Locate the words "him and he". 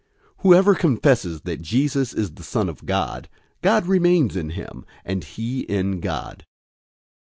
4.49-5.59